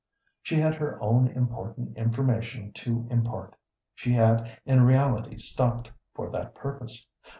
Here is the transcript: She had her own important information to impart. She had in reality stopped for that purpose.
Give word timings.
She 0.41 0.55
had 0.55 0.73
her 0.73 0.99
own 0.99 1.27
important 1.27 1.95
information 1.95 2.71
to 2.73 3.07
impart. 3.11 3.55
She 3.93 4.13
had 4.13 4.57
in 4.65 4.81
reality 4.81 5.37
stopped 5.37 5.91
for 6.15 6.31
that 6.31 6.55
purpose. 6.55 7.05